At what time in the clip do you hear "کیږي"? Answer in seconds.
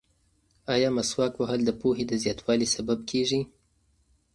3.09-3.41